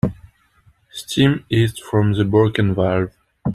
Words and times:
Steam 0.89 1.45
hissed 1.47 1.83
from 1.83 2.13
the 2.13 2.25
broken 2.25 2.73
valve. 2.73 3.11